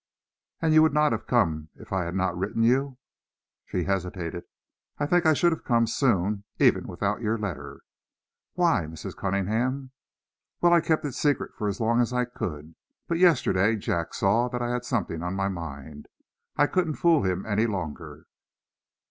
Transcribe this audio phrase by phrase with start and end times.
[0.63, 2.97] "And you would not have come, if I had not written you?"
[3.67, 4.45] She hesitated.
[4.97, 7.81] "I think I should have come soon, even without your letter."
[8.53, 9.15] "Why, Mrs.
[9.15, 9.91] Cunningham?"
[10.59, 12.73] "Well, I kept it secret as long as I could,
[13.07, 16.07] but yesterday Jack saw that I had something on my mind.
[16.57, 18.25] I couldn't fool him any longer."